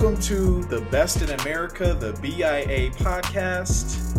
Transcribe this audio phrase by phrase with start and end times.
[0.00, 4.16] Welcome to the Best in America, the BIA podcast,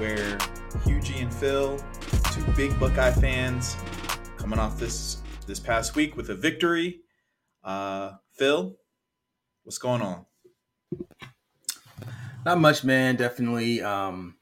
[0.00, 0.36] where
[0.84, 1.78] Hughie and Phil,
[2.32, 3.76] two big Buckeye fans,
[4.36, 7.02] coming off this this past week with a victory.
[7.62, 8.74] Uh, Phil,
[9.62, 10.26] what's going on?
[12.44, 13.14] Not much, man.
[13.14, 14.34] Definitely um,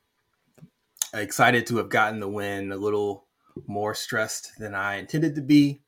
[1.12, 2.73] excited to have gotten the win.
[2.73, 3.27] A little
[3.66, 5.82] more stressed than I intended to be.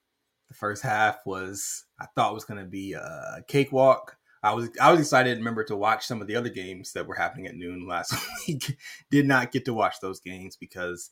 [0.49, 4.19] The first half was I thought was going to be a cakewalk.
[4.43, 5.37] I was I was excited.
[5.37, 8.15] Remember to watch some of the other games that were happening at noon last
[8.49, 8.79] week.
[9.11, 11.11] Did not get to watch those games because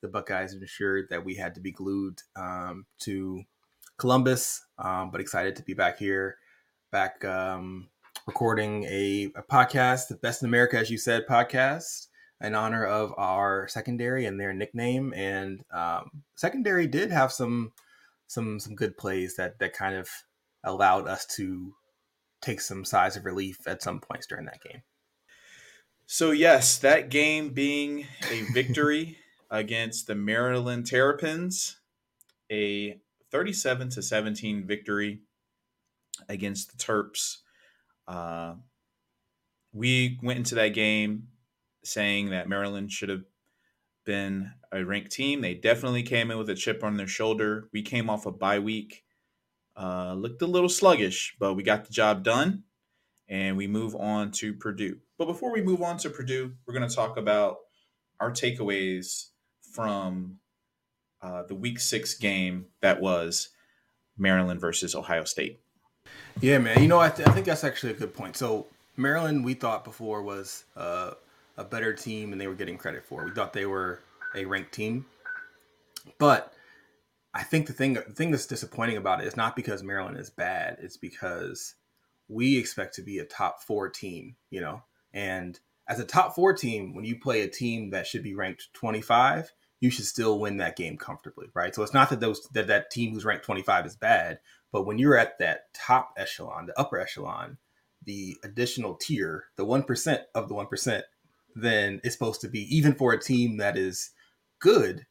[0.00, 3.42] the Buckeyes ensured that we had to be glued um, to
[3.98, 4.64] Columbus.
[4.78, 6.38] Um, but excited to be back here,
[6.90, 7.88] back um,
[8.26, 12.06] recording a, a, podcast, the Best in America, as you said, podcast
[12.40, 15.12] in honor of our secondary and their nickname.
[15.14, 17.72] And um, secondary did have some
[18.26, 20.08] some some good plays that that kind of
[20.64, 21.74] allowed us to
[22.40, 24.82] take some sighs of relief at some points during that game.
[26.06, 29.18] So yes, that game being a victory
[29.50, 31.78] against the Maryland Terrapins,
[32.50, 32.98] a
[33.30, 35.20] 37 to 17 victory
[36.28, 37.38] against the Terps.
[38.08, 38.54] Uh,
[39.72, 41.28] we went into that game
[41.84, 43.24] saying that Maryland should have
[44.04, 45.40] been a ranked team.
[45.40, 47.68] They definitely came in with a chip on their shoulder.
[47.72, 49.04] We came off a bye week
[49.76, 52.64] uh, looked a little sluggish, but we got the job done
[53.28, 54.98] and we move on to Purdue.
[55.16, 57.58] But before we move on to Purdue, we're going to talk about
[58.18, 59.28] our takeaways
[59.72, 60.38] from
[61.22, 63.50] uh, the week six game that was
[64.18, 65.60] Maryland versus Ohio State.
[66.40, 66.82] Yeah, man.
[66.82, 68.36] You know, I, th- I think that's actually a good point.
[68.36, 71.12] So, Maryland, we thought before was uh,
[71.56, 73.24] a better team and they were getting credit for.
[73.24, 74.00] We thought they were
[74.34, 75.06] a ranked team.
[76.18, 76.52] But
[77.32, 80.30] I think the thing the thing that's disappointing about it is not because Maryland is
[80.30, 80.78] bad.
[80.80, 81.74] It's because
[82.28, 84.82] we expect to be a top four team, you know.
[85.12, 85.58] And
[85.88, 89.52] as a top four team, when you play a team that should be ranked 25,
[89.80, 91.74] you should still win that game comfortably, right?
[91.74, 94.40] So it's not that those that that team who's ranked 25 is bad,
[94.72, 97.58] but when you're at that top echelon, the upper echelon,
[98.04, 101.04] the additional tier, the one percent of the one percent,
[101.54, 104.10] then it's supposed to be even for a team that is
[104.60, 105.06] good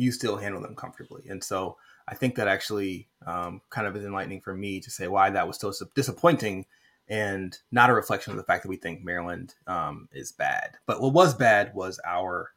[0.00, 1.24] you still handle them comfortably.
[1.28, 1.76] And so
[2.08, 5.46] I think that actually um, kind of is enlightening for me to say why that
[5.46, 6.64] was so disappointing
[7.06, 10.78] and not a reflection of the fact that we think Maryland um, is bad.
[10.86, 12.52] But what was bad was our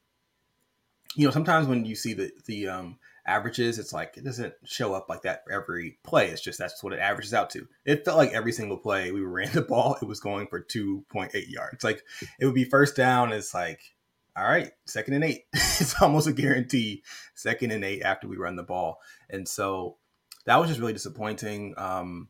[1.16, 4.94] you know, sometimes when you see the the um, averages, it's like it doesn't show
[4.94, 6.28] up like that every play.
[6.28, 7.66] It's just that's what it averages out to.
[7.84, 11.04] It felt like every single play we ran the ball, it was going for two
[11.10, 11.84] point eight yards.
[11.84, 12.02] Like
[12.40, 13.32] it would be first down.
[13.32, 13.80] It's like,
[14.36, 15.44] all right, second and eight.
[15.52, 17.02] it's almost a guarantee
[17.34, 18.98] second and eight after we run the ball,
[19.30, 19.96] and so
[20.46, 21.74] that was just really disappointing.
[21.76, 22.28] Um,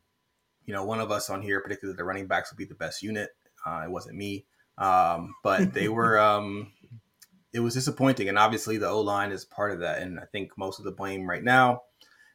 [0.65, 2.75] you know, one of us on here predicted that the running backs would be the
[2.75, 3.29] best unit.
[3.65, 4.45] Uh, it wasn't me,
[4.77, 6.19] um, but they were.
[6.19, 6.71] Um,
[7.53, 10.01] it was disappointing, and obviously the O line is part of that.
[10.01, 11.81] And I think most of the blame right now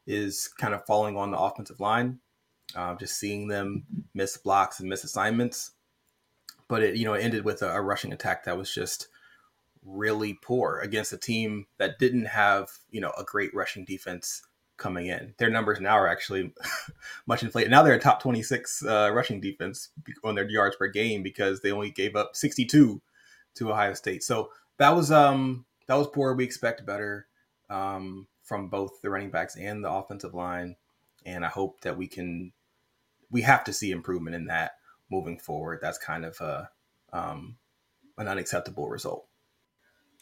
[0.07, 2.19] is kind of falling on the offensive line,
[2.75, 5.73] uh, just seeing them miss blocks and miss assignments.
[6.69, 9.09] But it you know ended with a, a rushing attack that was just
[9.85, 14.43] really poor against a team that didn't have you know a great rushing defense
[14.77, 15.35] coming in.
[15.39, 16.53] Their numbers now are actually
[17.27, 17.71] much inflated.
[17.71, 19.91] Now they're a top 26 uh, rushing defense
[20.25, 23.01] on their yards per game because they only gave up 62
[23.57, 24.23] to Ohio State.
[24.23, 26.35] So that was um that was poor.
[26.35, 27.27] We expect better
[27.69, 30.77] um, from both the running backs and the offensive line,
[31.25, 32.53] and I hope that we can.
[33.31, 34.73] We have to see improvement in that
[35.11, 35.81] moving forward.
[35.83, 36.71] That's kind of a
[37.13, 37.57] um,
[38.19, 39.27] an unacceptable result.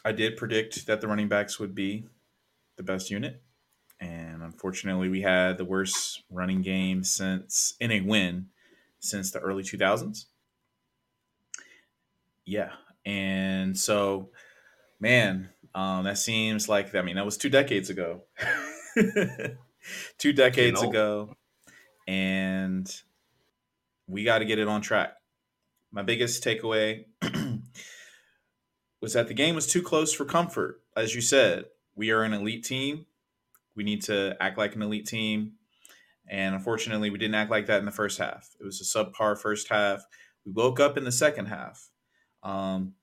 [0.05, 2.07] I did predict that the running backs would be
[2.77, 3.43] the best unit,
[4.01, 8.47] and unfortunately, we had the worst running game since in a win
[8.99, 10.27] since the early two thousands.
[12.45, 12.71] Yeah,
[13.05, 14.31] and so,
[15.03, 18.23] man, um, that seems like I mean that was two decades ago.
[20.19, 21.35] two decades ago,
[22.07, 22.91] and
[24.07, 25.15] we got to get it on track.
[25.91, 27.05] My biggest takeaway
[29.03, 30.81] was that the game was too close for comfort.
[30.97, 31.65] As you said,
[31.95, 33.07] we are an elite team.
[33.75, 35.55] We need to act like an elite team.
[36.29, 38.51] And unfortunately, we didn't act like that in the first half.
[38.61, 40.05] It was a subpar first half.
[40.47, 41.91] We woke up in the second half.
[42.43, 42.95] Um,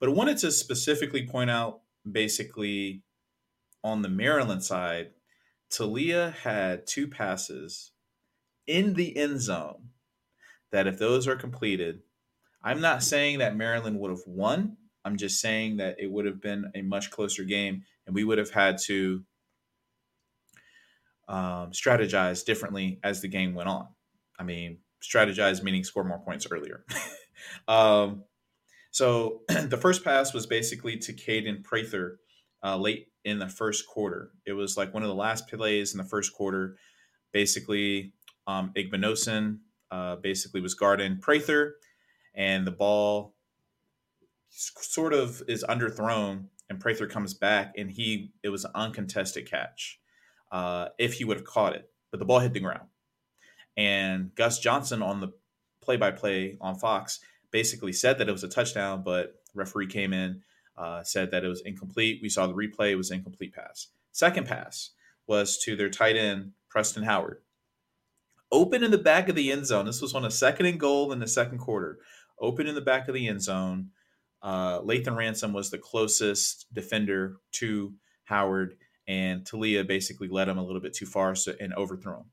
[0.00, 3.02] but I wanted to specifically point out basically
[3.82, 5.10] on the Maryland side,
[5.70, 7.92] Taulia had two passes
[8.66, 9.90] in the end zone
[10.72, 12.00] that if those are completed,
[12.62, 14.76] I'm not saying that Maryland would have won.
[15.04, 18.38] I'm just saying that it would have been a much closer game, and we would
[18.38, 19.22] have had to
[21.28, 23.86] um, strategize differently as the game went on.
[24.38, 26.84] I mean, strategize meaning score more points earlier.
[27.68, 28.24] um,
[28.96, 32.18] so the first pass was basically to Kaden Prather
[32.64, 34.30] uh, late in the first quarter.
[34.46, 36.78] It was like one of the last plays in the first quarter.
[37.30, 38.14] Basically,
[38.46, 39.58] um, Igbinosun
[39.90, 41.74] uh, basically was guarding Prather,
[42.34, 43.34] and the ball
[44.48, 50.00] sort of is underthrown, and Prather comes back, and he it was an uncontested catch.
[50.50, 52.88] Uh, if he would have caught it, but the ball hit the ground,
[53.76, 55.32] and Gus Johnson on the
[55.82, 57.20] play-by-play on Fox
[57.56, 60.42] basically said that it was a touchdown, but referee came in,
[60.76, 62.20] uh, said that it was incomplete.
[62.22, 63.88] We saw the replay; it was incomplete pass.
[64.12, 64.90] Second pass
[65.26, 67.38] was to their tight end Preston Howard
[68.52, 69.86] open in the back of the end zone.
[69.86, 71.98] This was on a second and goal in the second quarter.
[72.40, 73.90] Open in the back of the end zone.
[74.42, 77.94] Uh, Lathan Ransom was the closest defender to
[78.24, 78.76] Howard,
[79.08, 82.30] and Taulia basically led him a little bit too far so, and overthrew him.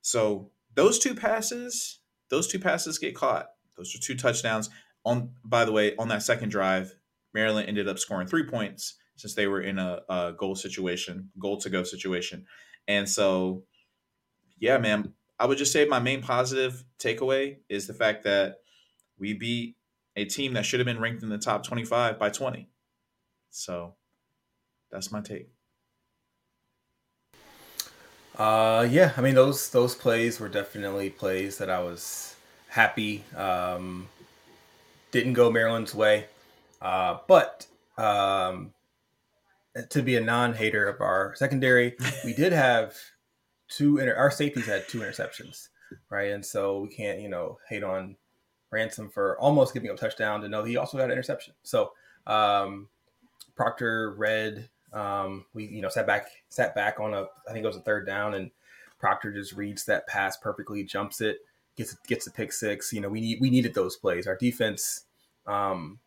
[0.00, 2.00] So those two passes,
[2.30, 3.48] those two passes get caught.
[3.80, 4.68] Those are two touchdowns.
[5.04, 6.94] On by the way, on that second drive,
[7.32, 11.56] Maryland ended up scoring three points since they were in a, a goal situation, goal
[11.58, 12.46] to go situation,
[12.86, 13.64] and so
[14.58, 18.58] yeah, man, I would just say my main positive takeaway is the fact that
[19.18, 19.76] we beat
[20.16, 22.70] a team that should have been ranked in the top 25 by 20.
[23.50, 23.96] So
[24.90, 25.50] that's my take.
[28.36, 32.36] Uh, yeah, I mean those those plays were definitely plays that I was
[32.70, 34.08] happy um,
[35.10, 36.26] didn't go Maryland's way,
[36.80, 37.66] uh, but
[37.98, 38.72] um,
[39.90, 42.96] to be a non-hater of our secondary, we did have
[43.68, 45.68] two inter- our safeties had two interceptions,
[46.08, 46.30] right?
[46.30, 48.16] And so we can't, you know, hate on
[48.70, 51.54] Ransom for almost giving up a touchdown to know he also had an interception.
[51.64, 51.92] So
[52.26, 52.88] um,
[53.56, 57.68] Proctor read, um, we you know sat back sat back on a I think it
[57.68, 58.50] was a third down, and
[58.98, 61.40] Proctor just reads that pass perfectly, jumps it,
[61.80, 62.92] gets gets the pick six.
[62.92, 64.26] You know we need we needed those plays.
[64.26, 65.04] Our defense.
[65.46, 65.98] Um,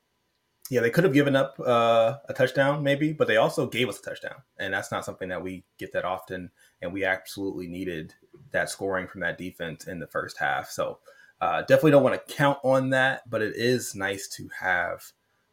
[0.70, 4.00] yeah, they could have given up uh, a touchdown maybe, but they also gave us
[4.00, 6.52] a touchdown, and that's not something that we get that often.
[6.81, 8.14] And we absolutely needed
[8.52, 10.70] that scoring from that defense in the first half.
[10.70, 11.00] So
[11.42, 15.12] uh, definitely don't want to count on that, but it is nice to have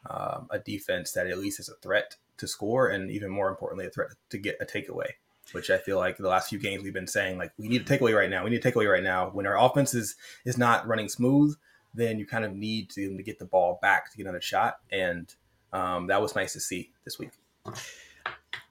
[0.08, 3.86] um, a defense that at least is a threat to score, and even more importantly,
[3.86, 5.10] a threat to get a takeaway.
[5.52, 7.84] Which I feel like the last few games we've been saying, like we need a
[7.84, 8.44] takeaway right now.
[8.44, 9.30] We need a takeaway right now.
[9.30, 11.56] When our offense is is not running smooth,
[11.94, 14.76] then you kind of need to, to get the ball back to get another shot.
[14.90, 15.32] And
[15.72, 17.30] um, that was nice to see this week.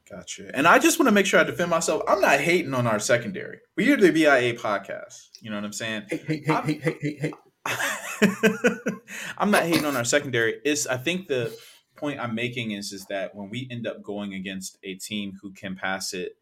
[0.09, 0.49] Gotcha.
[0.55, 2.01] And I just want to make sure I defend myself.
[2.07, 3.59] I'm not hating on our secondary.
[3.75, 5.29] We are the BIA podcast.
[5.39, 6.03] You know what I'm saying?
[6.09, 7.33] Hey, hey, hey, I'm, hey, hey, hey, hey.
[9.37, 10.59] I'm not hating on our secondary.
[10.65, 11.55] Is I think the
[11.95, 15.51] point I'm making is is that when we end up going against a team who
[15.51, 16.37] can pass it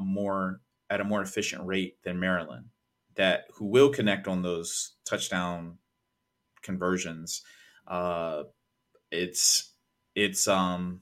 [0.00, 2.66] a more at a more efficient rate than Maryland,
[3.14, 5.78] that who will connect on those touchdown
[6.62, 7.42] conversions.
[7.86, 8.44] Uh,
[9.10, 9.72] it's
[10.14, 11.00] it's um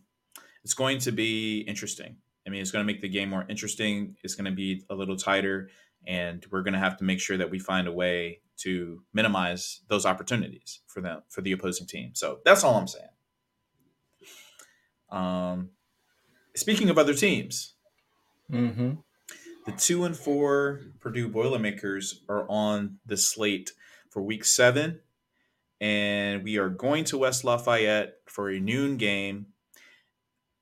[0.65, 2.17] it's going to be interesting.
[2.47, 4.17] I mean, it's going to make the game more interesting.
[4.23, 5.69] It's going to be a little tighter,
[6.07, 9.83] and we're going to have to make sure that we find a way to minimize
[9.89, 12.11] those opportunities for them for the opposing team.
[12.15, 13.07] So that's all I'm saying.
[15.11, 15.71] Um,
[16.55, 17.75] speaking of other teams,
[18.51, 18.93] mm-hmm.
[19.67, 23.73] the two and four Purdue Boilermakers are on the slate
[24.11, 25.01] for Week Seven
[25.81, 29.47] and we are going to West Lafayette for a noon game,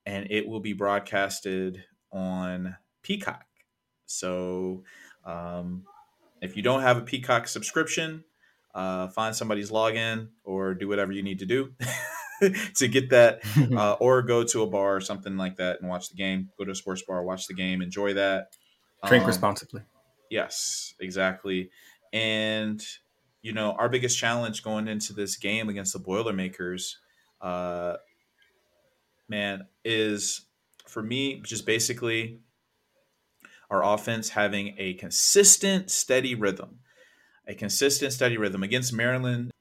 [0.04, 3.46] and it will be broadcasted on Peacock.
[4.06, 4.84] So,
[5.24, 5.84] um,
[6.42, 8.24] if you don't have a Peacock subscription,
[8.74, 11.72] uh, find somebody's login or do whatever you need to do
[12.74, 13.40] to get that,
[13.76, 16.50] uh, or go to a bar or something like that and watch the game.
[16.58, 18.48] Go to a sports bar, watch the game, enjoy that.
[19.06, 19.82] Drink um, responsibly.
[20.30, 21.70] Yes, exactly.
[22.12, 22.84] And
[23.42, 26.98] you know, our biggest challenge going into this game against the Boilermakers,
[27.40, 27.94] uh,
[29.28, 30.46] man, is
[30.88, 32.40] for me just basically
[33.70, 36.80] our offense having a consistent, steady rhythm.
[37.46, 39.52] A consistent, steady rhythm against Maryland.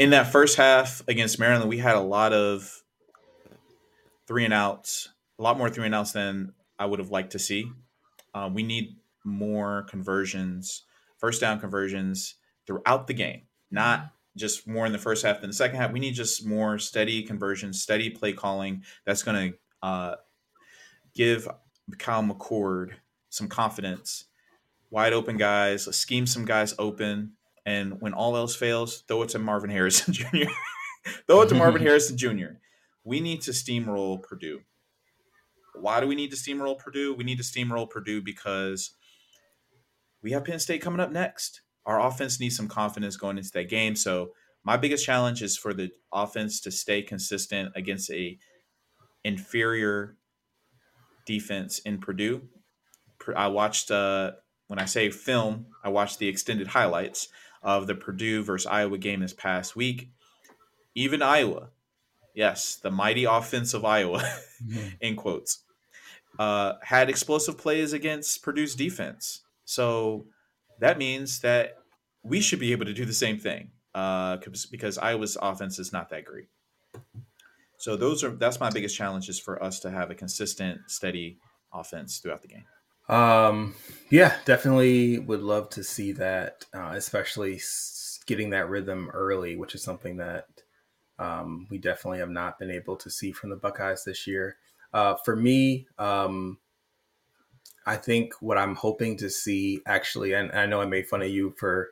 [0.00, 2.82] In that first half against Maryland, we had a lot of
[4.26, 7.38] three and outs, a lot more three and outs than I would have liked to
[7.38, 7.70] see.
[8.32, 10.84] Uh, we need more conversions,
[11.18, 15.54] first down conversions, throughout the game, not just more in the first half than the
[15.54, 15.92] second half.
[15.92, 20.14] We need just more steady conversions, steady play calling that's going to uh,
[21.14, 21.46] give
[21.98, 22.92] Kyle McCord
[23.28, 24.24] some confidence.
[24.88, 27.32] Wide open guys, scheme some guys open.
[27.66, 30.50] And when all else fails, throw it to Marvin Harrison Jr.
[31.26, 32.56] throw it to Marvin Harrison Jr.
[33.04, 34.60] We need to steamroll Purdue.
[35.74, 37.14] Why do we need to steamroll Purdue?
[37.14, 38.92] We need to steamroll Purdue because
[40.22, 41.62] we have Penn State coming up next.
[41.86, 43.96] Our offense needs some confidence going into that game.
[43.96, 44.32] So
[44.64, 48.38] my biggest challenge is for the offense to stay consistent against a
[49.24, 50.16] inferior
[51.26, 52.42] defense in Purdue.
[53.34, 54.32] I watched uh,
[54.66, 57.28] when I say film, I watched the extended highlights
[57.62, 60.10] of the Purdue versus Iowa game this past week.
[60.94, 61.68] Even Iowa,
[62.34, 64.20] yes, the mighty offense of Iowa,
[64.64, 64.88] mm-hmm.
[65.00, 65.62] in quotes,
[66.38, 69.42] uh, had explosive plays against Purdue's defense.
[69.64, 70.26] So
[70.80, 71.76] that means that
[72.22, 74.38] we should be able to do the same thing uh,
[74.70, 76.48] because Iowa's offense is not that great.
[77.78, 81.38] So those are that's my biggest challenge is for us to have a consistent, steady
[81.72, 82.64] offense throughout the game.
[83.10, 83.74] Um,
[84.08, 87.60] yeah, definitely would love to see that, uh, especially
[88.26, 90.46] getting that rhythm early, which is something that
[91.18, 94.56] um, we definitely have not been able to see from the Buckeyes this year.
[94.94, 96.58] Uh, for me, um,
[97.86, 101.28] I think what I'm hoping to see actually, and I know I made fun of
[101.30, 101.90] you for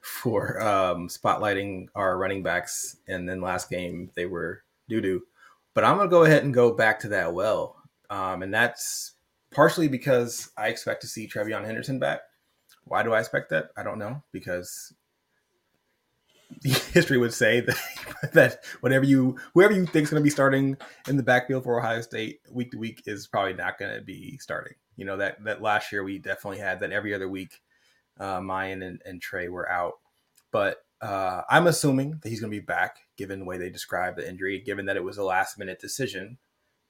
[0.00, 5.22] for um, spotlighting our running backs, and then last game they were doo doo,
[5.74, 7.76] but I'm gonna go ahead and go back to that well,
[8.10, 9.12] um, and that's
[9.50, 12.20] partially because I expect to see TreVeyon Henderson back.
[12.84, 13.70] Why do I expect that?
[13.76, 14.94] I don't know because
[16.64, 17.78] history would say that
[18.32, 20.76] that whatever you whoever you think is going to be starting
[21.06, 24.38] in the backfield for Ohio State week to week is probably not going to be
[24.38, 24.74] starting.
[24.96, 27.60] You know that that last year we definitely had that every other week.
[28.18, 29.94] Uh, Miyan and, and Trey were out,
[30.50, 34.18] but uh, I'm assuming that he's going to be back, given the way they described
[34.18, 34.58] the injury.
[34.58, 36.38] Given that it was a last minute decision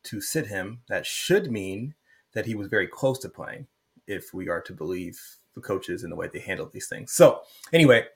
[0.04, 1.94] to sit him, that should mean
[2.34, 3.66] that he was very close to playing,
[4.06, 5.20] if we are to believe
[5.54, 7.12] the coaches and the way they handle these things.
[7.12, 7.40] So,
[7.72, 8.06] anyway,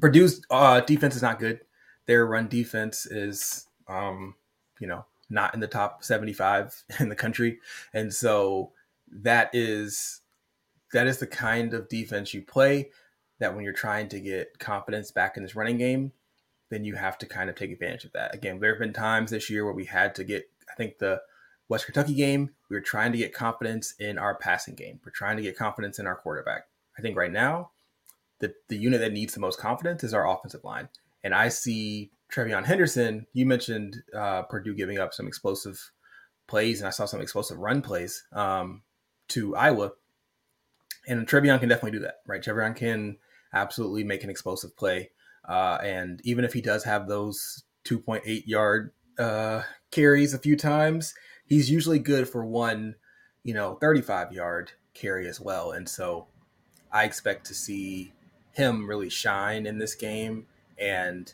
[0.00, 1.60] Purdue's uh, defense is not good.
[2.06, 4.34] Their run defense is, um,
[4.80, 7.58] you know, not in the top 75 in the country.
[7.92, 8.72] And so
[9.10, 10.20] that is
[10.92, 12.90] that is the kind of defense you play
[13.40, 16.12] that when you're trying to get confidence back in this running game,
[16.70, 18.34] then you have to kind of take advantage of that.
[18.34, 21.20] Again, there have been times this year where we had to get, I think the
[21.68, 25.00] West Kentucky game, we were trying to get confidence in our passing game.
[25.04, 26.64] We're trying to get confidence in our quarterback.
[26.98, 27.70] I think right now,
[28.40, 30.88] the, the unit that needs the most confidence is our offensive line.
[31.22, 33.26] And I see TreVeyon Henderson.
[33.32, 35.90] You mentioned uh, Purdue giving up some explosive
[36.46, 38.82] plays, and I saw some explosive run plays um,
[39.28, 39.92] to Iowa.
[41.06, 42.42] And TreVeyon can definitely do that, right?
[42.42, 43.18] TreVeyon can
[43.52, 45.10] absolutely make an explosive play.
[45.48, 51.14] Uh, and even if he does have those 2.8 yard uh, carries a few times,
[51.48, 52.94] he's usually good for one,
[53.42, 55.72] you know, 35 yard carry as well.
[55.72, 56.26] And so
[56.92, 58.12] I expect to see
[58.52, 60.46] him really shine in this game
[60.78, 61.32] and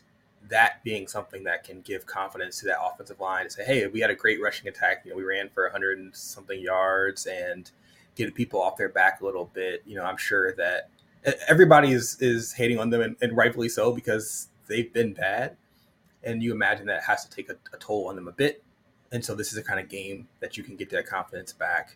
[0.49, 3.99] that being something that can give confidence to that offensive line to say, hey, we
[3.99, 5.01] had a great rushing attack.
[5.03, 7.69] You know, we ran for 100 and something yards and
[8.15, 9.81] get people off their back a little bit.
[9.85, 10.89] You know, I'm sure that
[11.47, 15.57] everybody is is hating on them and, and rightfully so because they've been bad.
[16.23, 18.63] And you imagine that has to take a, a toll on them a bit.
[19.15, 21.95] And so this is a kind of game that you can get that confidence back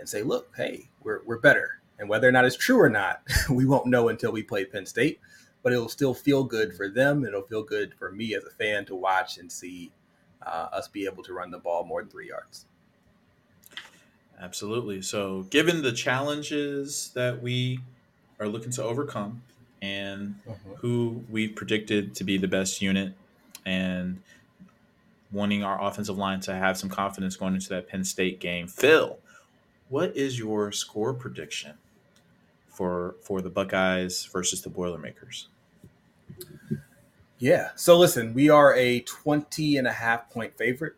[0.00, 1.78] and say, look, hey, we're, we're better.
[2.00, 4.84] And whether or not it's true or not, we won't know until we play Penn
[4.84, 5.20] State.
[5.62, 7.24] But it'll still feel good for them.
[7.24, 9.92] It'll feel good for me as a fan to watch and see
[10.44, 12.66] uh, us be able to run the ball more than three yards.
[14.40, 15.02] Absolutely.
[15.02, 17.78] So, given the challenges that we
[18.40, 19.42] are looking to overcome
[19.80, 20.74] and uh-huh.
[20.78, 23.12] who we predicted to be the best unit
[23.64, 24.20] and
[25.36, 28.66] wanting our offensive line to have some confidence going into that Penn State game.
[28.66, 29.18] Phil,
[29.88, 31.74] what is your score prediction
[32.68, 35.48] for for the Buckeyes versus the Boilermakers?
[37.38, 37.70] Yeah.
[37.76, 40.94] So listen, we are a 20 and a half point favorite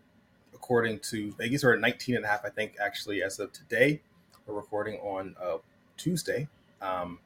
[0.54, 4.00] according to Vegas or 19 and a half I think actually as of today.
[4.47, 5.59] We're recording on uh,
[5.99, 6.49] Tuesday.
[6.80, 7.18] Um,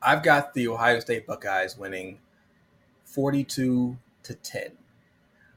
[0.00, 2.18] I've got the Ohio State Buckeyes winning
[3.06, 4.72] 42 to 10.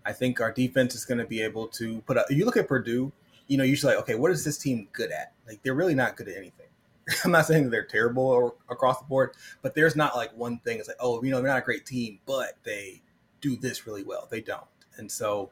[0.08, 2.28] I think our defense is going to be able to put up.
[2.30, 3.12] You look at Purdue,
[3.48, 5.34] you know, usually like, okay, what is this team good at?
[5.46, 6.68] Like, they're really not good at anything.
[7.26, 10.60] I'm not saying that they're terrible or, across the board, but there's not like one
[10.60, 10.80] thing.
[10.80, 13.02] It's like, oh, you know, they're not a great team, but they
[13.42, 14.30] do this really well.
[14.32, 14.64] They don't,
[14.96, 15.50] and so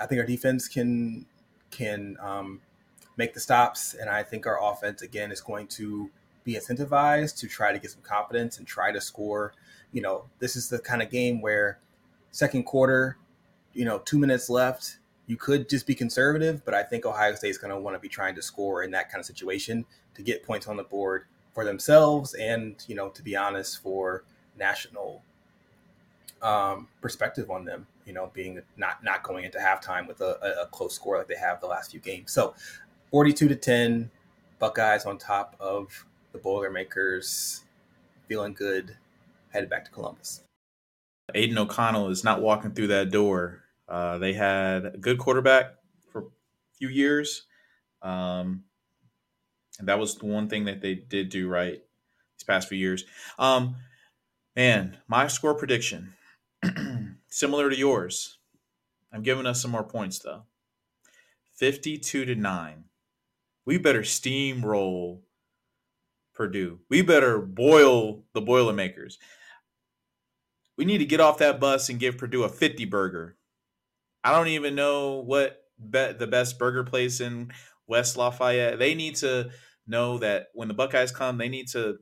[0.00, 1.24] I think our defense can
[1.70, 2.60] can um,
[3.16, 6.10] make the stops, and I think our offense again is going to
[6.42, 9.54] be incentivized to try to get some confidence and try to score.
[9.92, 11.78] You know, this is the kind of game where
[12.32, 13.16] second quarter
[13.74, 14.98] you know, two minutes left.
[15.26, 18.00] You could just be conservative, but I think Ohio State is going to want to
[18.00, 21.24] be trying to score in that kind of situation to get points on the board
[21.52, 24.24] for themselves and you know to be honest for
[24.58, 25.22] national
[26.40, 30.66] um, perspective on them you know being not not going into halftime with a, a
[30.66, 32.54] close score like they have the last few games so
[33.10, 34.10] 42 to 10
[34.58, 37.62] buckeyes on top of the boilermakers
[38.28, 38.96] feeling good
[39.50, 40.42] headed back to columbus
[41.34, 43.61] Aidan O'Connell is not walking through that door.
[43.88, 45.74] Uh, they had a good quarterback
[46.10, 46.24] for a
[46.76, 47.46] few years.
[48.00, 48.64] Um,
[49.78, 51.80] and that was the one thing that they did do right
[52.36, 53.04] these past few years.
[53.38, 53.76] Um,
[54.56, 56.14] man, my score prediction,
[57.28, 58.38] similar to yours.
[59.12, 60.44] I'm giving us some more points though.
[61.56, 62.84] 52 to 9.
[63.64, 65.20] We better steamroll
[66.34, 66.80] Purdue.
[66.88, 69.18] We better boil the Boilermakers
[70.76, 73.36] we need to get off that bus and give Purdue a 50 burger.
[74.24, 77.52] I don't even know what be- the best burger place in
[77.86, 78.78] West Lafayette.
[78.78, 79.50] They need to
[79.86, 81.98] know that when the Buckeyes come, they need to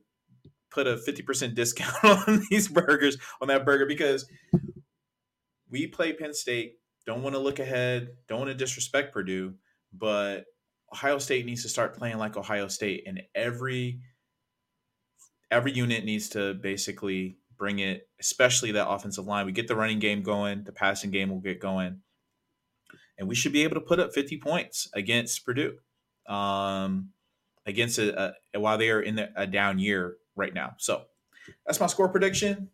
[0.71, 4.27] put a 50% discount on these burgers, on that burger, because
[5.69, 6.75] we play Penn State.
[7.07, 9.55] Don't want to look ahead, don't want to disrespect Purdue,
[9.93, 10.45] but
[10.93, 14.01] Ohio State needs to start playing like Ohio State, and every
[15.51, 19.47] every unit needs to basically bring it, especially that offensive line.
[19.47, 22.01] We get the running game going, the passing game will get going,
[23.21, 25.77] and we should be able to put up 50 points against Purdue.
[26.27, 27.11] Um,
[27.67, 30.75] against a, a while they are in the, a down year right now.
[30.79, 31.03] So
[31.67, 32.71] that's my score prediction.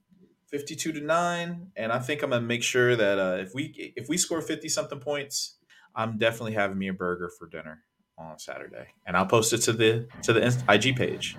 [0.51, 4.09] 52 to 9 and i think i'm gonna make sure that uh, if we if
[4.09, 5.57] we score 50 something points
[5.97, 7.83] i'm definitely having me a burger for dinner
[8.17, 11.37] on saturday and i'll post it to the to the ig page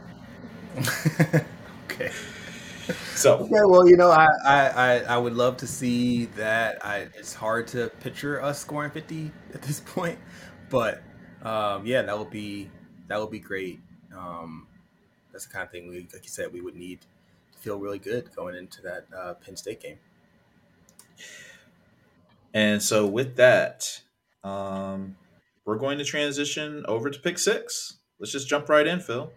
[1.85, 2.11] okay
[3.15, 6.85] so okay, well, you know, I, I I would love to see that.
[6.85, 10.19] I it's hard to picture us scoring fifty at this point,
[10.69, 11.01] but
[11.43, 12.69] um, yeah, that would be
[13.07, 13.79] that would be great.
[14.15, 14.67] Um,
[15.31, 17.01] that's the kind of thing we, like you said, we would need
[17.51, 19.97] to feel really good going into that uh, Penn State game.
[22.53, 24.01] And so, with that,
[24.43, 25.15] um,
[25.65, 27.97] we're going to transition over to pick six.
[28.19, 29.31] Let's just jump right in, Phil.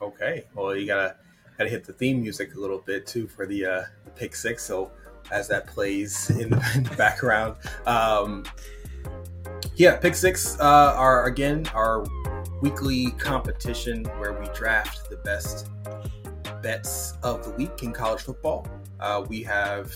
[0.00, 0.44] Okay.
[0.54, 1.16] Well, you gotta
[1.58, 3.82] got to hit the theme music a little bit too for the, uh,
[4.16, 4.64] pick six.
[4.64, 4.90] So
[5.30, 8.44] as that plays in the, in the background, um,
[9.76, 12.04] yeah, pick six uh, are again our
[12.60, 15.68] weekly competition where we draft the best
[16.62, 18.66] bets of the week in college football.
[18.98, 19.92] Uh, we have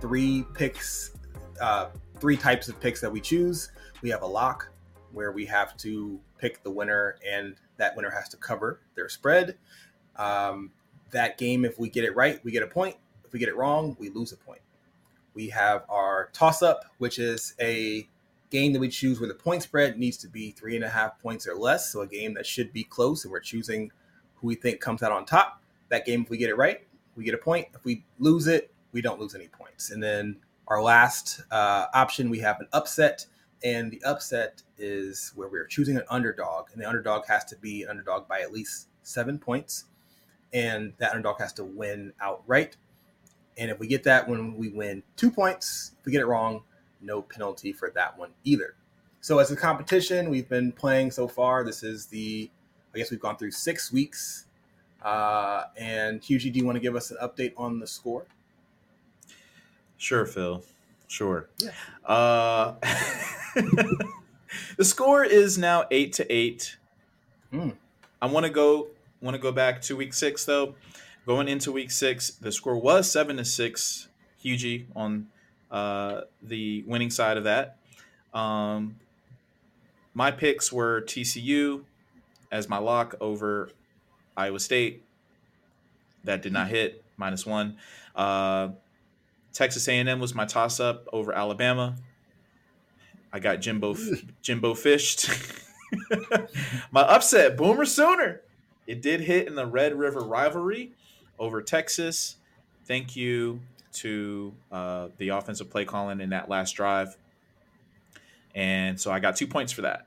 [0.00, 1.12] three picks,
[1.60, 3.72] uh, three types of picks that we choose.
[4.00, 4.70] We have a lock
[5.12, 9.56] where we have to pick the winner, and that winner has to cover their spread.
[10.16, 10.70] Um,
[11.10, 12.96] that game, if we get it right, we get a point.
[13.24, 14.60] If we get it wrong, we lose a point.
[15.34, 18.08] We have our toss up, which is a
[18.50, 21.20] game that we choose where the point spread needs to be three and a half
[21.20, 21.92] points or less.
[21.92, 23.90] So a game that should be close, and we're choosing
[24.36, 25.62] who we think comes out on top.
[25.90, 27.68] That game, if we get it right, we get a point.
[27.74, 29.90] If we lose it, we don't lose any points.
[29.90, 30.36] And then
[30.68, 33.26] our last uh, option, we have an upset.
[33.64, 37.82] And the upset is where we're choosing an underdog, and the underdog has to be
[37.82, 39.86] an underdog by at least seven points
[40.52, 42.76] and that underdog has to win outright.
[43.56, 46.62] And if we get that when we win two points, if we get it wrong,
[47.00, 48.74] no penalty for that one either.
[49.20, 51.64] So as a competition, we've been playing so far.
[51.64, 52.48] This is the,
[52.94, 54.46] I guess we've gone through six weeks.
[55.02, 58.26] Uh, and Hughie, do you want to give us an update on the score?
[59.96, 60.62] Sure, Phil.
[61.08, 61.48] Sure.
[61.58, 61.70] Yeah.
[62.04, 62.74] Uh,
[64.76, 66.76] the score is now eight to eight.
[67.52, 67.74] Mm.
[68.20, 68.88] I want to go
[69.20, 70.74] want to go back to week six though.
[71.26, 74.08] Going into week six, the score was seven to six.
[74.42, 75.26] Hugie on
[75.70, 77.76] uh, the winning side of that.
[78.32, 78.96] Um,
[80.14, 81.82] my picks were TCU
[82.50, 83.70] as my lock over
[84.36, 85.02] Iowa State.
[86.24, 87.76] That did not hit minus one.
[88.14, 88.70] Uh,
[89.52, 91.96] Texas A&M was my toss up over Alabama.
[93.32, 93.96] I got Jimbo
[94.42, 95.28] Jimbo fished.
[96.90, 98.42] my upset, Boomer Sooner
[98.88, 100.92] it did hit in the Red River rivalry
[101.38, 102.36] over Texas.
[102.86, 103.60] Thank you
[103.92, 107.16] to uh, the offensive play calling in that last drive.
[108.54, 110.06] And so I got two points for that,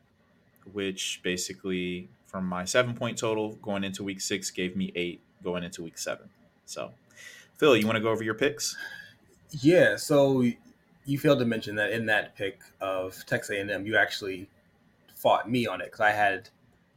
[0.73, 5.63] which basically from my seven point total going into week six gave me eight going
[5.63, 6.29] into week seven.
[6.65, 6.91] So,
[7.57, 8.75] Phil, you want to go over your picks?
[9.61, 9.95] Yeah.
[9.95, 10.43] So
[11.05, 14.49] you failed to mention that in that pick of Texas A&M, you actually
[15.15, 16.49] fought me on it because I had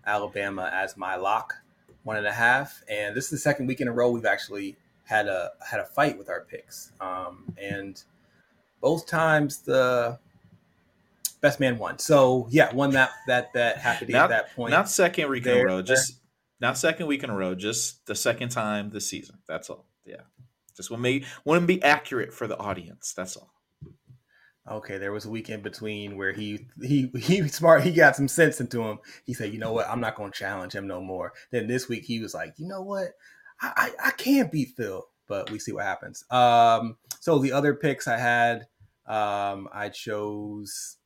[0.06, 1.56] Alabama as my lock
[2.04, 4.76] one and a half, and this is the second week in a row we've actually
[5.04, 8.04] had a had a fight with our picks, um, and
[8.80, 10.18] both times the
[11.40, 11.98] best man won.
[11.98, 13.78] So yeah, won that that bet.
[13.78, 14.70] Happy to not, get that point.
[14.70, 16.20] Not second week in a row, just
[16.60, 19.38] Not second week in a row, just the second time this season.
[19.46, 19.86] That's all.
[20.06, 20.22] Yeah.
[20.76, 23.12] Just want to want to be accurate for the audience.
[23.14, 23.53] That's all.
[24.70, 27.82] Okay, there was a week in between where he he he smart.
[27.82, 28.98] He got some sense into him.
[29.24, 29.88] He said, "You know what?
[29.88, 32.66] I'm not going to challenge him no more." Then this week he was like, "You
[32.66, 33.08] know what?
[33.60, 36.24] I I, I can't beat Phil." But we see what happens.
[36.30, 38.66] Um, so the other picks I had,
[39.06, 40.98] um, I chose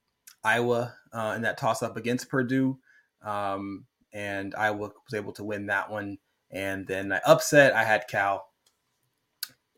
[0.43, 2.79] Iowa uh, in that toss up against Purdue,
[3.23, 6.19] um, and Iowa was able to win that one.
[6.51, 7.75] And then I upset.
[7.75, 8.49] I had Cal,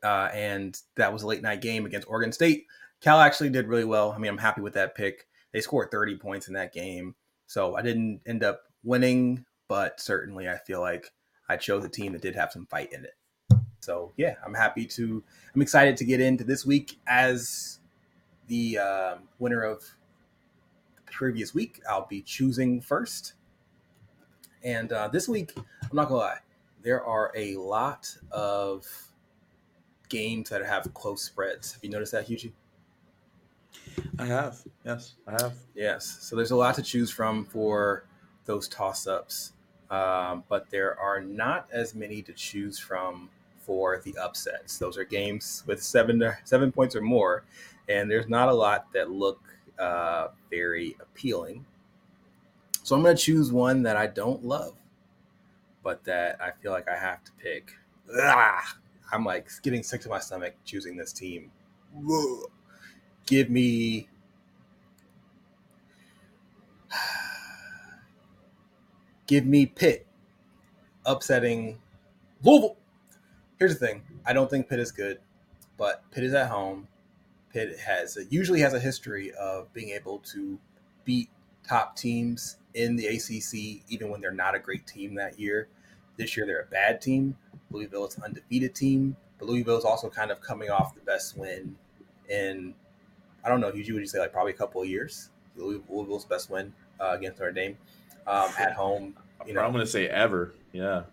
[0.03, 2.67] uh, and that was a late night game against Oregon State.
[3.01, 4.13] Cal actually did really well.
[4.13, 5.27] I mean, I'm happy with that pick.
[5.53, 7.15] They scored 30 points in that game,
[7.47, 11.13] so I didn't end up winning, but certainly I feel like
[11.49, 13.15] I chose a team that did have some fight in it.
[13.81, 15.23] So yeah, I'm happy to.
[15.55, 17.81] I'm excited to get into this week as
[18.47, 19.81] the uh, winner of
[21.07, 21.81] the previous week.
[21.89, 23.33] I'll be choosing first,
[24.63, 26.39] and uh, this week I'm not gonna lie,
[26.83, 28.87] there are a lot of
[30.09, 31.73] games that have close spreads.
[31.73, 32.53] Have you noticed that, Hughie?
[34.19, 34.63] I have.
[34.85, 35.55] Yes, I have.
[35.75, 36.19] Yes.
[36.21, 38.05] So there's a lot to choose from for
[38.45, 39.53] those toss ups,
[39.91, 44.79] um, but there are not as many to choose from for the upsets.
[44.79, 47.45] Those are games with seven seven points or more,
[47.89, 49.41] and there's not a lot that look
[49.79, 51.65] uh, very appealing.
[52.83, 54.75] So I'm going to choose one that I don't love,
[55.83, 57.73] but that I feel like I have to pick.
[59.13, 61.51] I'm like getting sick to my stomach choosing this team.
[61.97, 62.51] Ugh!
[63.27, 64.09] Give me.
[69.27, 70.07] Give me Pitt
[71.07, 71.79] upsetting
[72.43, 72.77] Louisville
[73.61, 75.21] here's the thing: I don't think Pitt is good,
[75.77, 76.89] but Pitt is at home.
[77.53, 80.59] Pitt has usually has a history of being able to
[81.05, 81.29] beat
[81.69, 85.69] top teams in the ACC, even when they're not a great team that year.
[86.17, 87.37] This year they're a bad team.
[87.71, 91.37] Louisville is an undefeated team, but Louisville is also kind of coming off the best
[91.37, 91.77] win
[92.29, 92.75] in
[93.45, 93.73] I don't know.
[93.73, 95.31] Usually, would you say like probably a couple of years?
[95.57, 97.77] Louisville's best win uh, against Notre Dame
[98.27, 99.15] um, at home.
[99.47, 100.53] You know, I'm going to say ever.
[100.71, 101.05] Yeah.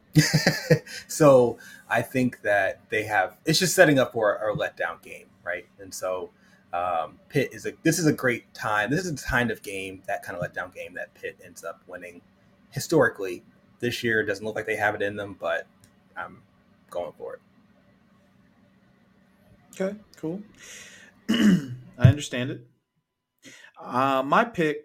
[1.07, 1.57] so
[1.89, 3.37] I think that they have.
[3.45, 5.65] It's just setting up for a, a letdown game, right?
[5.79, 6.31] And so
[6.73, 7.71] um, Pitt is a.
[7.83, 8.91] This is a great time.
[8.91, 11.81] This is the kind of game, that kind of letdown game that Pitt ends up
[11.87, 12.19] winning.
[12.71, 13.43] Historically,
[13.79, 15.65] this year doesn't look like they have it in them, but
[16.17, 16.41] I'm
[16.89, 17.41] going for it.
[19.79, 20.41] Okay, cool.
[21.97, 22.67] I understand it.
[23.81, 24.77] Uh, my pick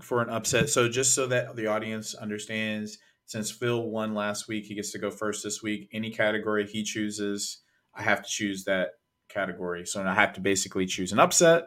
[0.00, 0.68] for an upset.
[0.68, 4.98] So just so that the audience understands, since Phil won last week, he gets to
[4.98, 5.88] go first this week.
[5.92, 7.62] Any category he chooses,
[7.94, 8.90] I have to choose that
[9.28, 9.86] category.
[9.86, 11.64] So I have to basically choose an upset.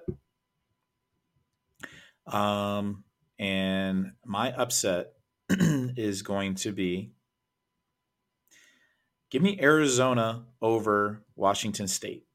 [2.28, 3.04] Um,
[3.38, 5.14] and my upset
[5.50, 7.12] is going to be
[9.30, 12.26] give me Arizona over Washington State.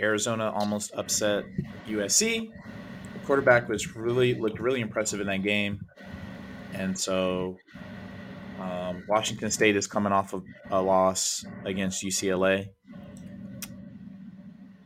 [0.00, 1.44] Arizona almost upset
[1.86, 2.50] USC
[3.12, 5.80] The quarterback was really looked really impressive in that game,
[6.72, 7.56] and so
[8.60, 12.68] um, Washington State is coming off of a loss against UCLA.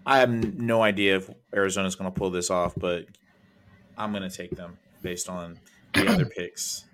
[0.04, 3.04] I have no idea if Arizona is going to pull this off, but
[3.96, 5.58] I'm going to take them based on
[5.92, 6.86] the other picks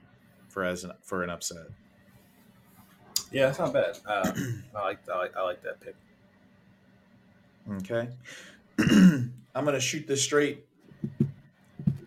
[0.49, 1.67] for as an, for an upset.
[3.31, 3.99] Yeah, that's not bad.
[4.07, 4.33] Uh,
[4.77, 5.95] I like I like I like that pick.
[7.73, 8.09] Okay,
[8.79, 10.67] I'm going to shoot this straight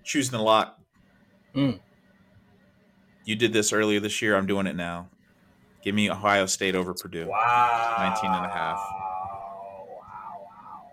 [0.08, 0.80] choosing the lock.
[1.54, 1.80] Mm.
[3.26, 4.36] You did this earlier this year.
[4.36, 5.10] I'm doing it now.
[5.84, 7.28] Give me Ohio State over Purdue.
[7.28, 7.96] Wow.
[8.00, 8.78] 19 and a half.
[9.91, 10.86] Wow.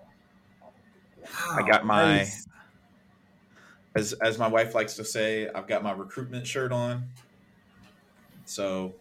[1.53, 2.47] I got my nice.
[3.95, 7.05] as as my wife likes to say, I've got my recruitment shirt on.
[8.45, 8.97] So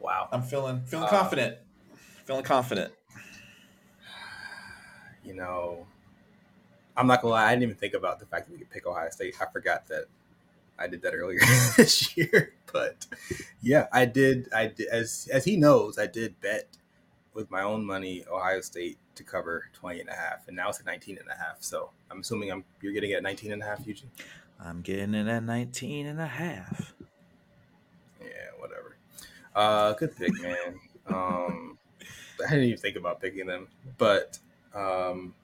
[0.00, 0.28] Wow.
[0.32, 1.58] I'm feeling feeling uh, confident.
[2.26, 2.92] Feeling confident.
[5.24, 5.86] You know,
[6.96, 8.84] I'm not gonna lie, I didn't even think about the fact that we could pick
[8.84, 9.36] Ohio State.
[9.40, 10.06] I forgot that
[10.78, 11.38] I did that earlier
[11.76, 12.52] this year.
[12.72, 13.06] But
[13.62, 14.48] yeah, I did.
[14.52, 16.76] I did, as as he knows, I did bet
[17.32, 20.80] with my own money Ohio State to cover 20 and a half, and now it's
[20.80, 21.58] at 19 and a half.
[21.60, 24.10] So I'm assuming I'm you're getting it at 19 and a half, Eugene.
[24.58, 26.92] I'm getting it at 19 and a half.
[28.20, 28.26] Yeah,
[28.58, 28.96] whatever.
[29.54, 30.80] Uh, good pick, man.
[31.06, 31.75] um,
[32.44, 33.68] I didn't even think about picking them,
[33.98, 34.38] but
[34.74, 35.34] um,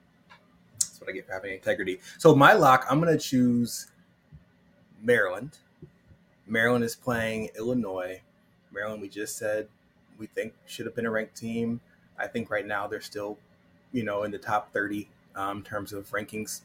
[0.73, 1.99] that's what I get for having integrity.
[2.17, 3.91] So my lock, I'm going to choose
[5.01, 5.57] Maryland.
[6.47, 8.21] Maryland is playing Illinois.
[8.71, 9.67] Maryland, we just said
[10.17, 11.79] we think should have been a ranked team.
[12.17, 13.37] I think right now they're still,
[13.91, 16.61] you know, in the top 30 um, in terms of rankings.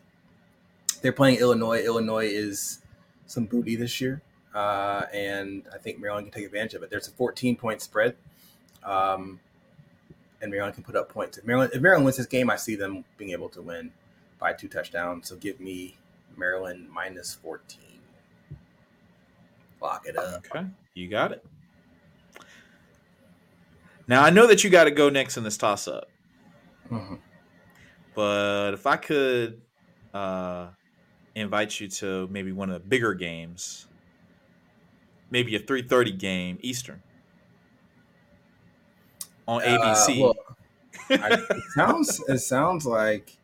[1.00, 1.82] They're playing Illinois.
[1.82, 2.80] Illinois is
[3.26, 4.22] some booty this year,
[4.54, 6.90] uh, and I think Maryland can take advantage of it.
[6.90, 8.16] There's a 14 point spread,
[8.84, 9.40] um,
[10.40, 11.38] and Maryland can put up points.
[11.38, 13.90] If Maryland, if Maryland wins this game, I see them being able to win
[14.38, 15.28] by two touchdowns.
[15.28, 15.96] So give me
[16.36, 17.80] Maryland minus 14.
[19.80, 20.44] Lock it up.
[20.54, 21.44] Okay, you got it.
[24.06, 26.08] Now I know that you got to go next in this toss up,
[26.90, 27.16] Mm-hmm.
[28.14, 29.60] but if I could
[30.14, 30.68] uh,
[31.34, 33.86] invite you to maybe one of the bigger games,
[35.30, 37.02] maybe a three thirty game Eastern
[39.48, 40.18] on ABC.
[40.18, 40.34] Uh, well,
[41.10, 43.36] I, it sounds it sounds like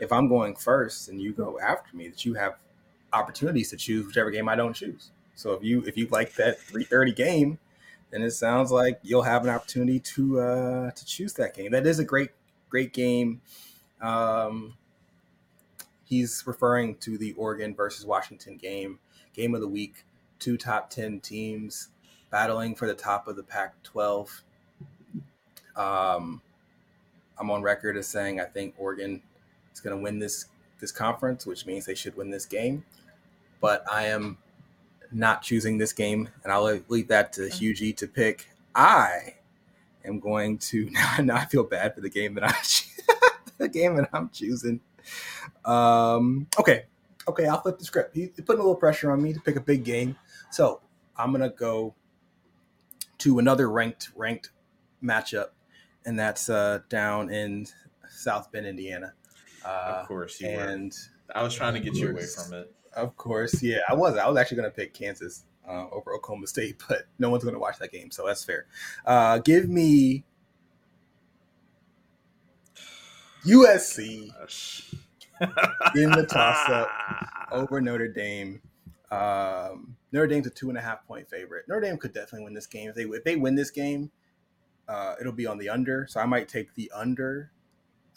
[0.00, 2.56] if I'm going first and you go after me, that you have
[3.12, 5.12] opportunities to choose whichever game I don't choose.
[5.34, 7.58] So if you if you like that 3:30 game,
[8.10, 11.70] then it sounds like you'll have an opportunity to uh, to choose that game.
[11.70, 12.30] That is a great
[12.68, 13.40] great game.
[14.00, 14.74] Um,
[16.04, 18.98] he's referring to the Oregon versus Washington game,
[19.32, 20.04] game of the week.
[20.40, 21.88] Two top ten teams
[22.30, 24.40] battling for the top of the Pac-12.
[25.76, 26.40] Um,
[27.38, 29.22] I'm on record as saying I think Oregon
[29.72, 30.46] is going to win this
[30.80, 32.84] this conference, which means they should win this game.
[33.60, 34.38] But I am
[35.12, 38.48] not choosing this game, and I'll leave that to Hugh G to pick.
[38.74, 39.34] I
[40.04, 41.16] am going to now.
[41.20, 42.52] Now I feel bad for the game that I
[43.58, 44.80] the game that I'm choosing.
[45.64, 46.84] Um, okay,
[47.28, 48.14] okay, I'll flip the script.
[48.14, 50.16] He's putting a little pressure on me to pick a big game,
[50.50, 50.80] so
[51.16, 51.94] I'm gonna go
[53.18, 54.50] to another ranked ranked
[55.02, 55.48] matchup,
[56.04, 57.66] and that's uh, down in
[58.08, 59.12] South Bend, Indiana.
[59.64, 60.92] Uh, of course, you and
[61.28, 61.40] were.
[61.40, 62.72] I was trying to get you away from it.
[62.94, 64.16] of course, yeah, I was.
[64.16, 67.54] I was actually going to pick Kansas uh, over Oklahoma State, but no one's going
[67.54, 68.66] to watch that game, so that's fair.
[69.06, 70.24] Uh, give me
[73.44, 74.30] USC
[75.94, 76.88] in the toss up
[77.52, 78.60] over Notre Dame.
[79.10, 81.66] Um, Notre Dame's a two and a half point favorite.
[81.68, 82.90] Notre Dame could definitely win this game.
[82.90, 84.10] If they if they win this game,
[84.92, 86.06] uh, it'll be on the under.
[86.06, 87.50] So I might take the under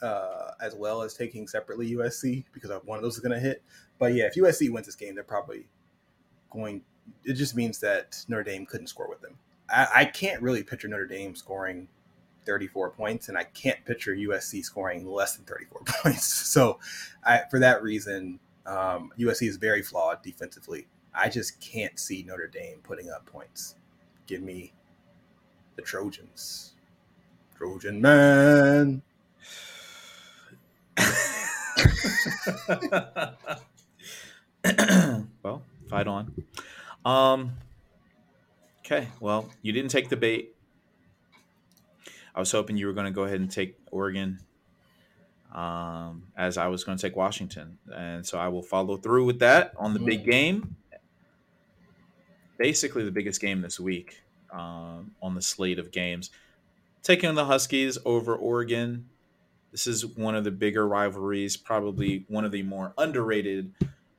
[0.02, 3.64] uh, as well as taking separately USC because one of those is going to hit.
[3.98, 5.68] But yeah, if USC wins this game, they're probably
[6.50, 6.82] going.
[7.24, 9.38] It just means that Notre Dame couldn't score with them.
[9.70, 11.88] I, I can't really picture Notre Dame scoring
[12.46, 16.26] 34 points, and I can't picture USC scoring less than 34 points.
[16.26, 16.80] So,
[17.24, 20.88] I, for that reason, um, USC is very flawed defensively.
[21.14, 23.76] I just can't see Notre Dame putting up points.
[24.28, 24.74] Give me
[25.76, 26.74] the Trojans.
[27.58, 29.02] Trojan man.
[35.44, 36.34] well, fight on.
[37.04, 37.54] Um.
[38.86, 39.08] Okay.
[39.20, 40.56] Well, you didn't take the bait.
[42.34, 44.40] I was hoping you were going to go ahead and take Oregon,
[45.54, 49.40] um, as I was going to take Washington, and so I will follow through with
[49.40, 50.76] that on the big game.
[52.58, 54.25] Basically, the biggest game this week
[54.56, 56.32] um, on the slate of games.
[57.04, 59.10] Taking the Huskies over Oregon.
[59.72, 63.74] This is one of the bigger rivalries, probably one of the more underrated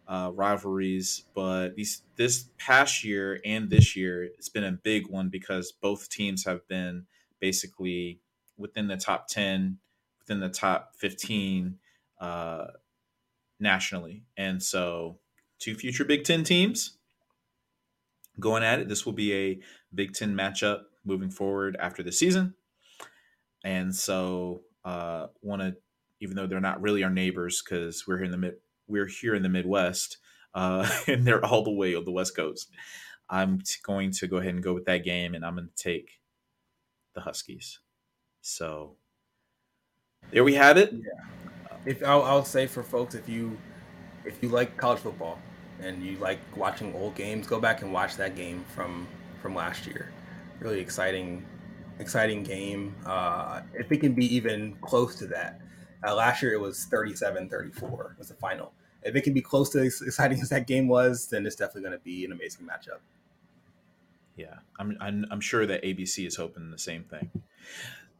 [0.06, 1.24] uh, rivalries.
[1.34, 6.10] But these this past year and this year, it's been a big one because both
[6.10, 7.06] teams have been
[7.40, 8.20] basically
[8.58, 9.78] within the top ten,
[10.20, 11.78] within the top fifteen
[12.20, 12.66] uh,
[13.58, 15.18] nationally, and so
[15.58, 16.95] two future Big Ten teams
[18.38, 18.88] going at it.
[18.88, 19.60] This will be a
[19.94, 22.54] Big Ten matchup moving forward after the season,
[23.64, 25.76] and so uh, want to,
[26.20, 28.54] even though they're not really our neighbors because we're here in the mid,
[28.86, 30.18] we're here in the Midwest,
[30.54, 32.70] uh, and they're all the way on the West Coast.
[33.28, 35.82] I'm t- going to go ahead and go with that game, and I'm going to
[35.82, 36.20] take
[37.14, 37.80] the Huskies.
[38.40, 38.96] So
[40.30, 40.94] there we have it.
[41.84, 43.56] If I'll, I'll say for folks, if you
[44.24, 45.38] if you like college football
[45.80, 49.06] and you like watching old games, go back and watch that game from
[49.42, 50.12] from last year.
[50.60, 51.44] Really exciting,
[51.98, 52.94] exciting game.
[53.04, 55.60] Uh, if it can be even close to that,
[56.06, 58.72] uh, last year it was 37-34 was the final.
[59.02, 61.82] If it can be close to as exciting as that game was, then it's definitely
[61.82, 63.00] going to be an amazing matchup.
[64.36, 67.30] Yeah, I'm, I'm I'm sure that ABC is hoping the same thing.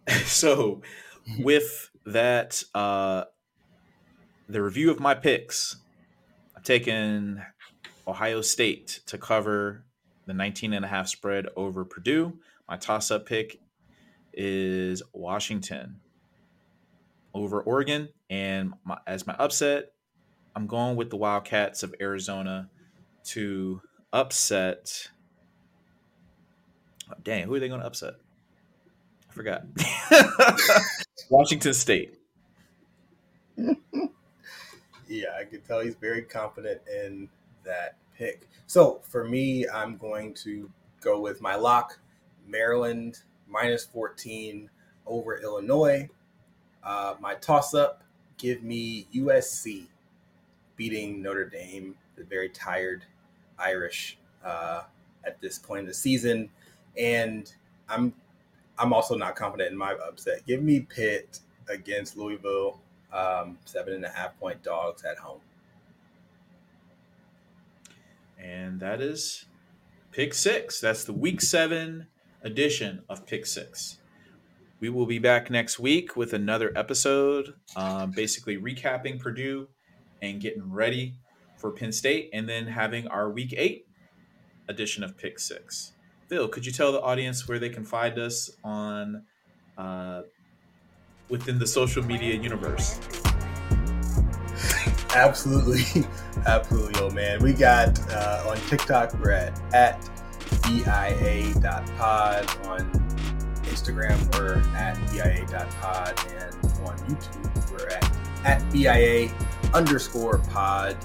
[0.24, 0.80] so,
[1.38, 3.24] with that, uh,
[4.48, 5.76] the review of my picks,
[6.66, 7.40] taken
[8.08, 9.84] Ohio State to cover
[10.26, 12.40] the 19 and a half spread over Purdue.
[12.68, 13.60] My toss up pick
[14.34, 16.00] is Washington
[17.32, 18.08] over Oregon.
[18.28, 19.92] And my, as my upset,
[20.56, 22.68] I'm going with the Wildcats of Arizona
[23.26, 23.80] to
[24.12, 25.08] upset.
[27.08, 28.14] Oh, dang, who are they going to upset?
[29.30, 29.62] I forgot.
[31.30, 32.18] Washington State.
[35.08, 37.28] Yeah, I can tell he's very confident in
[37.64, 38.48] that pick.
[38.66, 41.98] So for me, I'm going to go with my lock,
[42.46, 44.68] Maryland minus 14
[45.06, 46.08] over Illinois.
[46.82, 48.02] Uh, my toss up,
[48.38, 49.86] give me USC
[50.76, 53.04] beating Notre Dame, the very tired
[53.58, 54.82] Irish uh,
[55.24, 56.48] at this point in the season.
[56.96, 57.52] And
[57.88, 58.12] I'm
[58.78, 60.46] I'm also not confident in my upset.
[60.46, 62.78] Give me Pitt against Louisville,
[63.12, 65.40] um, seven and a half point dogs at home.
[68.38, 69.46] And that is
[70.12, 70.80] Pick Six.
[70.80, 72.06] That's the Week Seven
[72.42, 73.98] edition of Pick Six.
[74.78, 79.68] We will be back next week with another episode, um, basically recapping Purdue
[80.20, 81.14] and getting ready
[81.56, 83.86] for Penn State, and then having our Week Eight
[84.68, 85.92] edition of Pick Six.
[86.28, 89.24] Phil, could you tell the audience where they can find us on
[89.78, 90.22] uh,
[91.28, 93.00] within the social media universe?
[95.14, 96.06] Absolutely,
[96.46, 97.42] absolutely, old man.
[97.42, 99.98] We got uh, on TikTok we're at at
[100.62, 102.90] bia.pod on
[103.62, 106.54] Instagram we're at bia.pod and
[106.86, 109.30] on YouTube we're at at bia
[109.72, 110.96] underscore pod.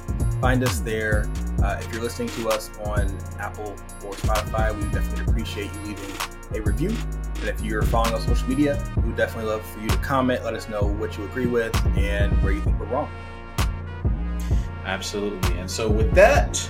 [0.41, 1.29] Find us there.
[1.63, 3.07] Uh, if you're listening to us on
[3.39, 6.15] Apple or Spotify, we definitely appreciate you leaving
[6.53, 6.89] a review.
[7.41, 9.97] And if you're following us on social media, we would definitely love for you to
[9.97, 13.09] comment, let us know what you agree with and where you think we're wrong.
[14.85, 15.57] Absolutely.
[15.57, 16.69] And so, with that,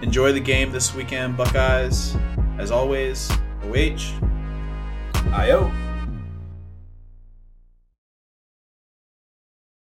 [0.00, 2.16] enjoy the game this weekend, Buckeyes.
[2.56, 3.32] As always,
[3.64, 4.14] OH.
[5.32, 5.83] IO.